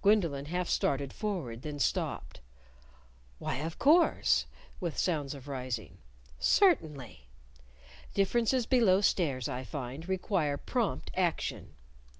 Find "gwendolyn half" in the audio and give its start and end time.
0.00-0.68